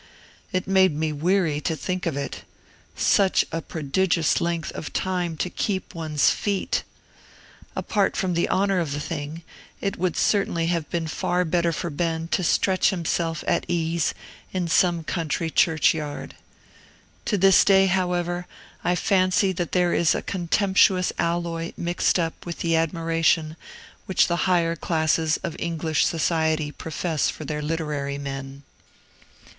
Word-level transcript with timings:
It 0.51 0.65
made 0.65 0.95
me 0.95 1.13
weary 1.13 1.61
to 1.61 1.75
think 1.75 2.07
of 2.07 2.17
it! 2.17 2.41
such 2.95 3.45
a 3.51 3.61
prodigious 3.61 4.41
length 4.41 4.71
of 4.71 4.91
time 4.93 5.37
to 5.37 5.47
keep 5.47 5.93
one's 5.93 6.31
feet! 6.31 6.81
apart 7.75 8.17
from 8.17 8.33
the 8.33 8.49
honor 8.49 8.79
of 8.79 8.93
the 8.93 8.99
thing, 8.99 9.43
it 9.79 9.97
would 9.99 10.17
certainly 10.17 10.65
have 10.65 10.89
been 10.89 11.03
better 11.51 11.71
for 11.71 11.91
Ben 11.91 12.27
to 12.29 12.43
stretch 12.43 12.89
himself 12.89 13.43
at 13.45 13.63
ease 13.67 14.15
in 14.51 14.67
some 14.67 15.03
country 15.03 15.51
churchyard. 15.51 16.35
To 17.25 17.37
this 17.37 17.63
day, 17.63 17.85
however, 17.85 18.47
I 18.83 18.95
fancy 18.95 19.51
that 19.51 19.71
there 19.71 19.93
is 19.93 20.15
a 20.15 20.23
contemptuous 20.23 21.13
alloy 21.19 21.73
mixed 21.77 22.17
up 22.17 22.43
with 22.43 22.61
the 22.61 22.75
admiration 22.75 23.55
which 24.07 24.25
the 24.25 24.49
higher 24.49 24.75
classes 24.75 25.37
of 25.43 25.55
English 25.59 26.05
society 26.07 26.71
profess 26.71 27.29
for 27.29 27.45
their 27.45 27.61
literary 27.61 28.17
men. 28.17 28.63